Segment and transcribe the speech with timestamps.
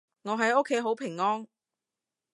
[0.23, 1.47] 我喺屋企好平安